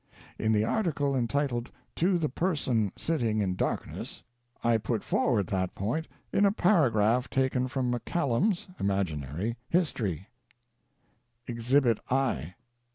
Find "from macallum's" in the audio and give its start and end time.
7.67-8.67